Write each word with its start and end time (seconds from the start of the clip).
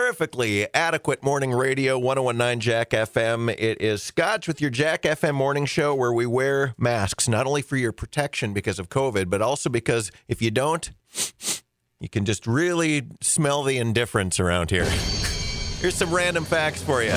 Perfectly 0.00 0.72
adequate 0.74 1.24
morning 1.24 1.50
radio, 1.50 1.98
1019 1.98 2.60
Jack 2.60 2.90
FM. 2.90 3.52
It 3.58 3.82
is 3.82 4.00
Scotch 4.00 4.46
with 4.46 4.60
your 4.60 4.70
Jack 4.70 5.02
FM 5.02 5.34
morning 5.34 5.66
show 5.66 5.92
where 5.92 6.12
we 6.12 6.24
wear 6.24 6.76
masks, 6.78 7.26
not 7.26 7.48
only 7.48 7.62
for 7.62 7.76
your 7.76 7.90
protection 7.90 8.52
because 8.52 8.78
of 8.78 8.88
COVID, 8.88 9.28
but 9.28 9.42
also 9.42 9.68
because 9.68 10.12
if 10.28 10.40
you 10.40 10.52
don't, 10.52 10.92
you 11.98 12.08
can 12.08 12.24
just 12.24 12.46
really 12.46 13.08
smell 13.20 13.64
the 13.64 13.76
indifference 13.76 14.38
around 14.38 14.70
here. 14.70 14.84
Here's 15.80 15.96
some 15.96 16.14
random 16.14 16.44
facts 16.44 16.80
for 16.80 17.02
you. 17.02 17.10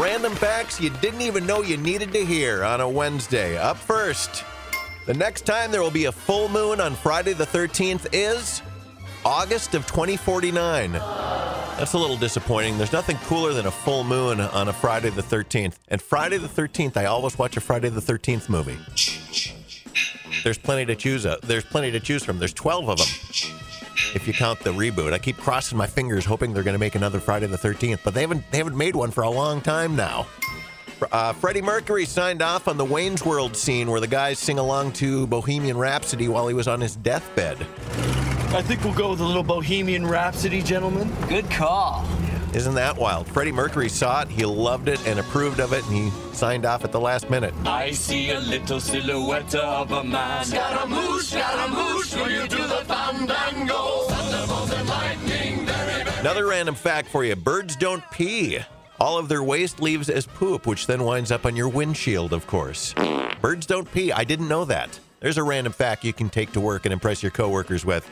Random 0.00 0.36
facts 0.36 0.80
you 0.80 0.90
didn't 0.90 1.22
even 1.22 1.46
know 1.46 1.62
you 1.62 1.76
needed 1.78 2.12
to 2.12 2.24
hear 2.24 2.62
on 2.62 2.80
a 2.80 2.88
Wednesday. 2.88 3.58
Up 3.58 3.76
first, 3.76 4.44
the 5.06 5.14
next 5.14 5.44
time 5.44 5.72
there 5.72 5.82
will 5.82 5.90
be 5.90 6.04
a 6.04 6.12
full 6.12 6.48
moon 6.48 6.80
on 6.80 6.94
Friday 6.94 7.32
the 7.32 7.44
13th 7.44 8.06
is 8.12 8.62
August 9.24 9.74
of 9.74 9.86
2049. 9.86 10.92
That's 10.92 11.94
a 11.94 11.98
little 11.98 12.16
disappointing. 12.16 12.76
There's 12.76 12.92
nothing 12.92 13.16
cooler 13.18 13.52
than 13.52 13.66
a 13.66 13.70
full 13.70 14.04
moon 14.04 14.38
on 14.40 14.68
a 14.68 14.72
Friday 14.72 15.10
the 15.10 15.22
13th. 15.22 15.76
And 15.88 16.00
Friday 16.00 16.36
the 16.36 16.48
13th, 16.48 16.96
I 16.96 17.06
always 17.06 17.38
watch 17.38 17.56
a 17.56 17.60
Friday 17.60 17.88
the 17.88 18.00
13th 18.00 18.48
movie. 18.48 18.78
There's 20.44 20.58
plenty 20.58 20.84
to 20.86 20.94
choose. 20.94 21.24
Uh, 21.24 21.38
there's 21.42 21.64
plenty 21.64 21.90
to 21.90 22.00
choose 22.00 22.22
from. 22.22 22.38
There's 22.38 22.52
12 22.52 22.88
of 22.90 22.98
them 22.98 23.06
if 24.14 24.26
you 24.26 24.34
count 24.34 24.60
the 24.60 24.70
reboot. 24.70 25.12
I 25.12 25.18
keep 25.18 25.38
crossing 25.38 25.78
my 25.78 25.86
fingers, 25.86 26.24
hoping 26.24 26.52
they're 26.52 26.62
going 26.62 26.74
to 26.74 26.78
make 26.78 26.94
another 26.94 27.18
Friday 27.18 27.46
the 27.46 27.56
13th, 27.56 28.00
but 28.04 28.12
they 28.14 28.20
haven't 28.20 28.48
they 28.50 28.58
haven't 28.58 28.76
made 28.76 28.94
one 28.94 29.10
for 29.10 29.24
a 29.24 29.30
long 29.30 29.60
time 29.60 29.96
now. 29.96 30.26
Uh, 31.10 31.32
Freddie 31.32 31.62
Mercury 31.62 32.04
signed 32.04 32.42
off 32.42 32.68
on 32.68 32.76
the 32.76 32.84
Wayne's 32.84 33.24
World 33.24 33.56
scene 33.56 33.90
where 33.90 34.00
the 34.00 34.06
guys 34.06 34.38
sing 34.38 34.58
along 34.58 34.92
to 34.92 35.26
Bohemian 35.26 35.76
Rhapsody 35.76 36.28
while 36.28 36.46
he 36.46 36.54
was 36.54 36.68
on 36.68 36.80
his 36.80 36.94
deathbed. 36.96 37.66
I 38.54 38.62
think 38.62 38.84
we'll 38.84 38.94
go 38.94 39.10
with 39.10 39.18
a 39.18 39.24
little 39.24 39.42
Bohemian 39.42 40.06
Rhapsody, 40.06 40.62
gentlemen. 40.62 41.12
Good 41.28 41.50
call. 41.50 42.06
Isn't 42.52 42.74
that 42.74 42.96
wild? 42.96 43.26
Freddie 43.26 43.50
Mercury 43.50 43.88
saw 43.88 44.22
it, 44.22 44.28
he 44.28 44.44
loved 44.44 44.86
it 44.86 45.04
and 45.08 45.18
approved 45.18 45.58
of 45.58 45.72
it, 45.72 45.84
and 45.88 45.92
he 45.92 46.10
signed 46.32 46.64
off 46.64 46.84
at 46.84 46.92
the 46.92 47.00
last 47.00 47.28
minute. 47.28 47.52
I 47.66 47.90
see 47.90 48.30
a 48.30 48.38
little 48.38 48.78
silhouette 48.78 49.56
of 49.56 49.90
a 49.90 50.04
man. 50.04 50.44
Scaramouche, 50.44 51.24
Scaramouche, 51.24 52.14
will 52.14 52.30
you 52.30 52.46
do 52.46 52.58
the 52.58 52.84
fandango? 52.86 54.04
Thunderbolt 54.06 54.72
and 54.72 54.88
lightning, 54.88 55.66
very, 55.66 56.04
very 56.04 56.20
Another 56.20 56.46
random 56.46 56.76
fact 56.76 57.08
for 57.08 57.24
you 57.24 57.34
birds 57.34 57.74
don't 57.74 58.08
pee. 58.12 58.60
All 59.00 59.18
of 59.18 59.28
their 59.28 59.42
waste 59.42 59.82
leaves 59.82 60.08
as 60.08 60.26
poop, 60.26 60.64
which 60.64 60.86
then 60.86 61.02
winds 61.02 61.32
up 61.32 61.44
on 61.44 61.56
your 61.56 61.68
windshield, 61.68 62.32
of 62.32 62.46
course. 62.46 62.94
Birds 63.40 63.66
don't 63.66 63.90
pee. 63.90 64.12
I 64.12 64.22
didn't 64.22 64.46
know 64.46 64.64
that. 64.66 65.00
There's 65.18 65.38
a 65.38 65.42
random 65.42 65.72
fact 65.72 66.04
you 66.04 66.12
can 66.12 66.30
take 66.30 66.52
to 66.52 66.60
work 66.60 66.86
and 66.86 66.92
impress 66.92 67.20
your 67.20 67.32
coworkers 67.32 67.84
with. 67.84 68.08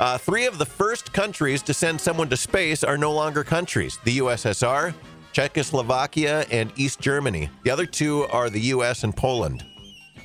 Uh, 0.00 0.18
three 0.18 0.46
of 0.46 0.58
the 0.58 0.66
first 0.66 1.12
countries 1.12 1.62
to 1.62 1.72
send 1.72 2.00
someone 2.00 2.28
to 2.28 2.36
space 2.36 2.82
are 2.82 2.98
no 2.98 3.12
longer 3.12 3.44
countries 3.44 3.98
the 4.04 4.18
USSR, 4.18 4.92
Czechoslovakia, 5.32 6.44
and 6.50 6.72
East 6.76 7.00
Germany. 7.00 7.48
The 7.62 7.70
other 7.70 7.86
two 7.86 8.24
are 8.24 8.50
the 8.50 8.60
US 8.60 9.04
and 9.04 9.16
Poland. 9.16 9.64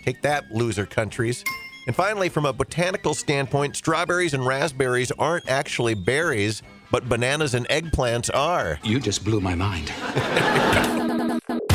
Take 0.03 0.21
that, 0.23 0.51
loser 0.51 0.85
countries. 0.85 1.43
And 1.87 1.95
finally, 1.95 2.29
from 2.29 2.45
a 2.45 2.53
botanical 2.53 3.13
standpoint, 3.13 3.75
strawberries 3.75 4.33
and 4.33 4.45
raspberries 4.45 5.11
aren't 5.11 5.49
actually 5.49 5.93
berries, 5.93 6.61
but 6.91 7.07
bananas 7.07 7.53
and 7.53 7.67
eggplants 7.69 8.29
are. 8.33 8.79
You 8.83 8.99
just 8.99 9.23
blew 9.23 9.39
my 9.39 9.55
mind. 9.55 9.91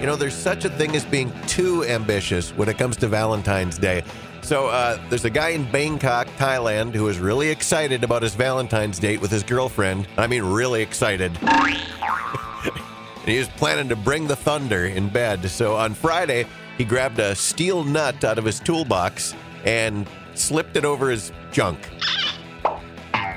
You 0.00 0.04
know, 0.04 0.14
there's 0.14 0.36
such 0.36 0.66
a 0.66 0.68
thing 0.68 0.94
as 0.94 1.06
being 1.06 1.32
too 1.46 1.82
ambitious 1.84 2.50
when 2.50 2.68
it 2.68 2.76
comes 2.76 2.98
to 2.98 3.08
Valentine's 3.08 3.78
Day. 3.78 4.04
So, 4.46 4.68
uh, 4.68 5.00
there's 5.08 5.24
a 5.24 5.30
guy 5.30 5.48
in 5.48 5.68
Bangkok, 5.72 6.28
Thailand, 6.36 6.94
who 6.94 7.08
is 7.08 7.18
really 7.18 7.48
excited 7.48 8.04
about 8.04 8.22
his 8.22 8.36
Valentine's 8.36 9.00
date 9.00 9.20
with 9.20 9.32
his 9.32 9.42
girlfriend. 9.42 10.06
I 10.16 10.28
mean, 10.28 10.44
really 10.44 10.82
excited. 10.82 11.36
he 13.24 13.38
was 13.40 13.48
planning 13.56 13.88
to 13.88 13.96
bring 13.96 14.28
the 14.28 14.36
thunder 14.36 14.86
in 14.86 15.08
bed. 15.08 15.50
So, 15.50 15.74
on 15.74 15.94
Friday, 15.94 16.46
he 16.78 16.84
grabbed 16.84 17.18
a 17.18 17.34
steel 17.34 17.82
nut 17.82 18.22
out 18.22 18.38
of 18.38 18.44
his 18.44 18.60
toolbox 18.60 19.34
and 19.64 20.08
slipped 20.34 20.76
it 20.76 20.84
over 20.84 21.10
his 21.10 21.32
junk. 21.50 21.80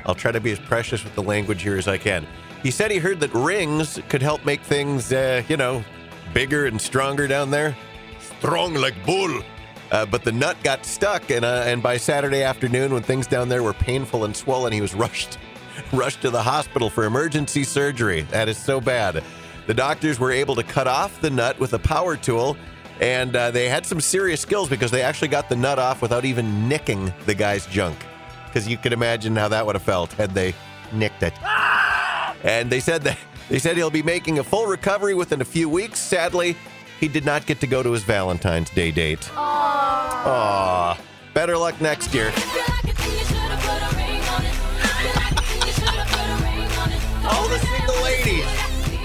I'll 0.05 0.13
try 0.13 0.31
to 0.31 0.39
be 0.39 0.51
as 0.51 0.59
precious 0.59 1.03
with 1.03 1.15
the 1.15 1.23
language 1.23 1.63
here 1.63 1.77
as 1.77 1.87
I 1.87 1.97
can. 1.97 2.27
He 2.61 2.69
said 2.69 2.91
he 2.91 2.99
heard 2.99 3.19
that 3.21 3.33
rings 3.33 3.99
could 4.09 4.21
help 4.21 4.45
make 4.45 4.61
things, 4.61 5.11
uh, 5.11 5.41
you 5.47 5.57
know, 5.57 5.83
bigger 6.35 6.67
and 6.67 6.79
stronger 6.79 7.27
down 7.27 7.49
there. 7.49 7.75
Strong 8.37 8.75
like 8.75 8.93
bull. 9.07 9.41
Uh, 9.91 10.05
but 10.05 10.23
the 10.23 10.31
nut 10.31 10.57
got 10.63 10.85
stuck, 10.85 11.31
and 11.31 11.43
uh, 11.43 11.63
and 11.65 11.81
by 11.81 11.97
Saturday 11.97 12.43
afternoon, 12.43 12.93
when 12.93 13.01
things 13.01 13.25
down 13.27 13.49
there 13.49 13.63
were 13.63 13.73
painful 13.73 14.23
and 14.25 14.35
swollen, 14.35 14.71
he 14.71 14.81
was 14.81 14.93
rushed 15.05 15.37
rushed 15.93 16.21
to 16.21 16.29
the 16.29 16.41
hospital 16.41 16.89
for 16.89 17.05
emergency 17.05 17.63
surgery. 17.63 18.21
That 18.23 18.49
is 18.49 18.57
so 18.57 18.81
bad. 18.81 19.23
The 19.65 19.73
doctors 19.73 20.19
were 20.19 20.31
able 20.31 20.55
to 20.55 20.63
cut 20.63 20.87
off 20.87 21.21
the 21.21 21.29
nut 21.29 21.59
with 21.59 21.73
a 21.73 21.79
power 21.79 22.17
tool, 22.17 22.57
and 22.99 23.35
uh, 23.35 23.51
they 23.51 23.69
had 23.69 23.85
some 23.85 24.01
serious 24.01 24.41
skills 24.41 24.69
because 24.69 24.91
they 24.91 25.01
actually 25.01 25.27
got 25.29 25.47
the 25.47 25.55
nut 25.55 25.79
off 25.79 26.01
without 26.01 26.25
even 26.25 26.67
nicking 26.67 27.13
the 27.25 27.35
guy's 27.35 27.65
junk. 27.67 27.97
Because 28.47 28.67
you 28.67 28.77
could 28.77 28.93
imagine 28.93 29.35
how 29.35 29.47
that 29.47 29.65
would 29.65 29.75
have 29.75 29.83
felt 29.83 30.11
had 30.13 30.31
they 30.31 30.53
nicked 30.91 31.23
it. 31.23 31.33
And 32.43 32.69
they 32.69 32.79
said 32.79 33.03
that 33.03 33.17
they 33.49 33.59
said 33.59 33.77
he'll 33.77 33.89
be 33.89 34.03
making 34.03 34.39
a 34.39 34.43
full 34.43 34.67
recovery 34.67 35.13
within 35.13 35.41
a 35.41 35.45
few 35.45 35.69
weeks. 35.69 35.99
Sadly, 35.99 36.55
he 36.99 37.07
did 37.07 37.25
not 37.25 37.45
get 37.45 37.59
to 37.61 37.67
go 37.67 37.81
to 37.83 37.91
his 37.91 38.03
Valentine's 38.03 38.69
Day 38.69 38.91
date. 38.91 39.29
Aww. 40.23 40.97
Better 41.33 41.57
luck 41.57 41.79
next 41.81 42.13
year. 42.13 42.31
Oh, 47.21 47.27
All 47.31 47.47
the 47.49 47.59
single 47.59 48.01
ladies. 48.03 48.45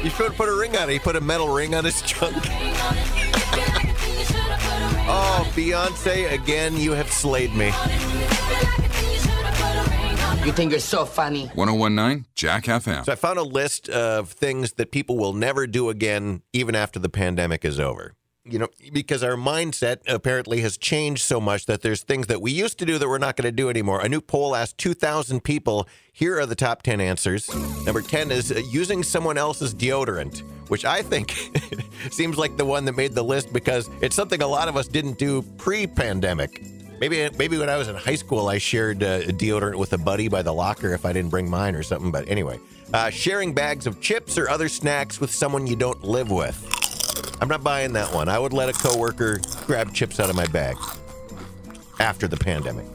You 0.04 0.10
should 0.10 0.26
have 0.28 0.36
put 0.36 0.48
a 0.48 0.54
ring 0.54 0.76
on 0.76 0.88
it. 0.88 0.92
He 0.94 0.98
put 0.98 1.16
a 1.16 1.20
metal 1.20 1.48
ring 1.48 1.74
on 1.74 1.84
his 1.84 2.00
junk. 2.06 2.36
Oh, 5.06 5.50
Beyonce, 5.54 6.32
again, 6.32 6.76
you 6.76 6.92
have 6.92 7.10
slayed 7.10 7.54
me. 7.54 7.66
You 10.46 10.52
think 10.52 10.70
you're 10.70 10.80
so 10.80 11.04
funny? 11.04 11.46
1019 11.54 12.26
Jack 12.34 12.64
FM. 12.64 13.04
So 13.04 13.12
I 13.12 13.14
found 13.16 13.38
a 13.38 13.42
list 13.42 13.88
of 13.88 14.30
things 14.30 14.72
that 14.74 14.90
people 14.90 15.16
will 15.16 15.32
never 15.32 15.66
do 15.66 15.88
again, 15.90 16.42
even 16.52 16.74
after 16.74 16.98
the 16.98 17.08
pandemic 17.08 17.64
is 17.64 17.80
over. 17.80 18.14
You 18.46 18.58
know, 18.58 18.68
because 18.92 19.22
our 19.22 19.36
mindset 19.36 20.00
apparently 20.06 20.60
has 20.60 20.76
changed 20.76 21.22
so 21.22 21.40
much 21.40 21.64
that 21.64 21.80
there's 21.80 22.02
things 22.02 22.26
that 22.26 22.42
we 22.42 22.52
used 22.52 22.78
to 22.80 22.84
do 22.84 22.98
that 22.98 23.08
we're 23.08 23.16
not 23.16 23.36
going 23.36 23.46
to 23.46 23.52
do 23.52 23.70
anymore. 23.70 24.02
A 24.02 24.08
new 24.08 24.20
poll 24.20 24.54
asked 24.54 24.76
2,000 24.76 25.42
people. 25.42 25.88
Here 26.12 26.38
are 26.38 26.44
the 26.44 26.54
top 26.54 26.82
10 26.82 27.00
answers. 27.00 27.48
Number 27.86 28.02
10 28.02 28.30
is 28.30 28.52
uh, 28.52 28.60
using 28.70 29.02
someone 29.02 29.38
else's 29.38 29.74
deodorant, 29.74 30.40
which 30.68 30.84
I 30.84 31.00
think 31.00 31.34
seems 32.10 32.36
like 32.36 32.58
the 32.58 32.66
one 32.66 32.84
that 32.84 32.94
made 32.94 33.12
the 33.12 33.24
list 33.24 33.50
because 33.50 33.88
it's 34.02 34.14
something 34.14 34.42
a 34.42 34.46
lot 34.46 34.68
of 34.68 34.76
us 34.76 34.88
didn't 34.88 35.18
do 35.18 35.40
pre 35.56 35.86
pandemic. 35.86 36.62
Maybe 37.00 37.26
maybe 37.38 37.56
when 37.56 37.70
I 37.70 37.78
was 37.78 37.88
in 37.88 37.96
high 37.96 38.14
school, 38.14 38.48
I 38.48 38.58
shared 38.58 39.02
uh, 39.02 39.22
deodorant 39.22 39.76
with 39.76 39.94
a 39.94 39.98
buddy 39.98 40.28
by 40.28 40.42
the 40.42 40.52
locker 40.52 40.92
if 40.92 41.06
I 41.06 41.14
didn't 41.14 41.30
bring 41.30 41.48
mine 41.48 41.74
or 41.74 41.82
something. 41.82 42.10
But 42.10 42.28
anyway, 42.28 42.60
uh, 42.92 43.08
sharing 43.08 43.54
bags 43.54 43.86
of 43.86 44.02
chips 44.02 44.36
or 44.36 44.50
other 44.50 44.68
snacks 44.68 45.18
with 45.18 45.32
someone 45.32 45.66
you 45.66 45.76
don't 45.76 46.04
live 46.04 46.30
with. 46.30 46.83
I'm 47.44 47.50
not 47.50 47.62
buying 47.62 47.92
that 47.92 48.10
one. 48.14 48.30
I 48.30 48.38
would 48.38 48.54
let 48.54 48.70
a 48.70 48.72
coworker 48.72 49.38
grab 49.66 49.92
chips 49.92 50.18
out 50.18 50.30
of 50.30 50.34
my 50.34 50.46
bag 50.46 50.78
after 52.00 52.26
the 52.26 52.38
pandemic. 52.38 52.86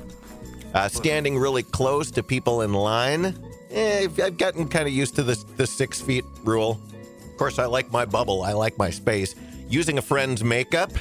Uh, 0.73 0.87
standing 0.87 1.37
really 1.37 1.61
close 1.61 2.09
to 2.09 2.23
people 2.23 2.63
in 2.63 2.73
line. 2.73 3.37
Eh, 3.69 4.07
I've, 4.19 4.37
gotten 4.39 4.67
kind 4.67 4.87
of 4.87 4.93
used 4.95 5.13
to 5.17 5.21
this 5.21 5.43
the 5.43 5.67
six 5.67 6.01
feet 6.01 6.25
rule. 6.43 6.81
Of 7.29 7.37
course, 7.37 7.59
I 7.59 7.67
like 7.67 7.91
my 7.91 8.05
bubble. 8.05 8.41
I 8.41 8.53
like 8.53 8.75
my 8.79 8.89
space. 8.89 9.35
Using 9.67 9.99
a 9.99 10.01
friend's 10.01 10.43
makeup 10.43 10.93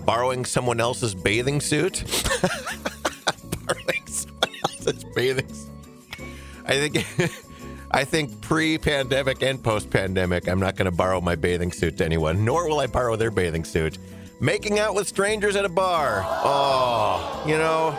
borrowing 0.00 0.44
someone 0.44 0.78
else's 0.78 1.14
bathing 1.14 1.62
suit. 1.62 2.04
borrowing 3.66 4.06
someone 4.08 4.50
else's 4.62 5.04
bathing 5.14 5.48
suit. 5.48 5.70
I 6.66 6.86
think 6.86 7.06
I 7.94 8.04
think 8.04 8.40
pre-pandemic 8.40 9.44
and 9.44 9.62
post-pandemic, 9.62 10.48
I'm 10.48 10.58
not 10.58 10.74
going 10.74 10.90
to 10.90 10.96
borrow 10.96 11.20
my 11.20 11.36
bathing 11.36 11.70
suit 11.70 11.96
to 11.98 12.04
anyone, 12.04 12.44
nor 12.44 12.68
will 12.68 12.80
I 12.80 12.88
borrow 12.88 13.14
their 13.14 13.30
bathing 13.30 13.62
suit. 13.62 13.98
Making 14.40 14.80
out 14.80 14.96
with 14.96 15.06
strangers 15.06 15.54
at 15.54 15.64
a 15.64 15.68
bar. 15.68 16.24
Oh, 16.26 17.44
you 17.46 17.56
know, 17.56 17.92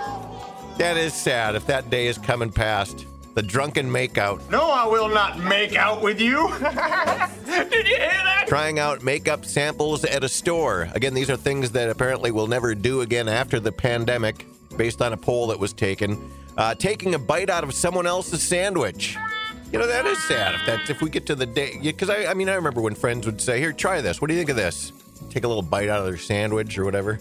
that 0.78 0.98
is 0.98 1.14
sad 1.14 1.56
if 1.56 1.66
that 1.68 1.90
day 1.90 2.08
is 2.08 2.18
coming 2.18 2.52
past. 2.52 3.06
The 3.36 3.42
drunken 3.42 3.90
makeout. 3.90 4.50
No, 4.50 4.70
I 4.70 4.86
will 4.86 5.08
not 5.08 5.40
make 5.40 5.78
out 5.78 6.02
with 6.02 6.20
you. 6.20 6.50
Did 6.60 7.88
you 7.88 7.96
hear 7.96 8.10
that? 8.10 8.48
Trying 8.50 8.80
out 8.80 9.02
makeup 9.02 9.46
samples 9.46 10.04
at 10.04 10.26
a 10.26 10.30
store. 10.30 10.90
Again, 10.94 11.14
these 11.14 11.30
are 11.30 11.38
things 11.38 11.72
that 11.72 11.90
apparently 11.90 12.32
we'll 12.32 12.48
never 12.48 12.76
do 12.76 13.00
again 13.00 13.30
after 13.30 13.62
the 13.62 13.72
pandemic, 13.72 14.46
based 14.76 15.02
on 15.02 15.14
a 15.14 15.18
poll 15.18 15.48
that 15.48 15.60
was 15.60 15.72
taken. 15.72 16.32
Uh, 16.58 16.76
taking 16.76 17.16
a 17.16 17.20
bite 17.20 17.50
out 17.50 17.64
of 17.64 17.74
someone 17.74 18.06
else's 18.06 18.44
sandwich. 18.44 19.16
You 19.72 19.80
know, 19.80 19.88
that 19.88 20.06
is 20.06 20.22
sad 20.24 20.56
if 20.56 20.62
that's 20.66 20.90
if 20.90 21.02
we 21.02 21.10
get 21.10 21.26
to 21.26 21.36
the 21.36 21.46
day 21.46 21.78
because 21.82 22.10
I, 22.10 22.26
I 22.28 22.34
mean 22.34 22.48
I 22.50 22.54
remember 22.54 22.82
when 22.82 22.96
friends 22.96 23.26
would 23.26 23.42
say, 23.42 23.60
Here, 23.60 23.74
try 23.74 24.00
this. 24.02 24.22
What 24.22 24.28
do 24.30 24.34
you 24.34 24.40
think 24.40 24.50
of 24.50 24.56
this? 24.56 24.92
Take 25.30 25.44
a 25.44 25.48
little 25.48 25.64
bite 25.64 25.90
out 25.90 26.00
of 26.00 26.06
their 26.06 26.18
sandwich 26.18 26.78
or 26.78 26.86
whatever. 26.86 27.18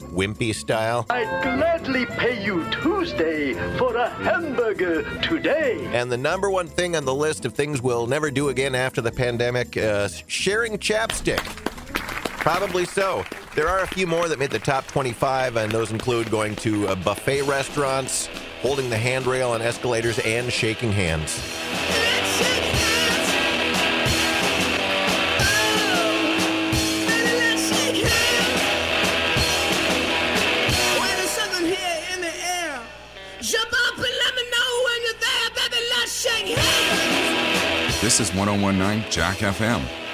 wimpy 0.00 0.54
style. 0.54 1.06
I'd 1.10 1.42
gladly 1.42 2.06
pay 2.06 2.42
you 2.44 2.64
Tuesday 2.70 3.52
for 3.78 3.94
a 3.96 4.08
hamburger 4.08 5.02
today. 5.20 5.84
And 5.92 6.10
the 6.10 6.16
number 6.16 6.50
one 6.50 6.66
thing 6.66 6.96
on 6.96 7.04
the 7.04 7.14
list 7.14 7.44
of 7.44 7.54
things 7.54 7.82
we'll 7.82 8.06
never 8.06 8.30
do 8.30 8.48
again 8.48 8.74
after 8.74 9.00
the 9.00 9.12
pandemic 9.12 9.76
uh, 9.76 10.08
sharing 10.26 10.78
chapstick. 10.78 11.44
Probably 12.38 12.84
so. 12.84 13.24
There 13.54 13.68
are 13.68 13.80
a 13.80 13.86
few 13.86 14.06
more 14.06 14.28
that 14.28 14.38
made 14.38 14.50
the 14.50 14.58
top 14.58 14.86
25, 14.86 15.56
and 15.56 15.72
those 15.72 15.90
include 15.90 16.30
going 16.30 16.54
to 16.56 16.88
uh, 16.88 16.94
buffet 16.96 17.42
restaurants, 17.42 18.28
holding 18.66 18.90
the 18.90 18.98
handrail 18.98 19.50
on 19.50 19.62
escalators, 19.62 20.18
and 20.18 20.52
shaking 20.52 20.90
hands. 20.90 21.40
This 38.00 38.20
is 38.20 38.34
1019 38.34 39.10
Jack 39.10 39.36
FM. 39.38 40.05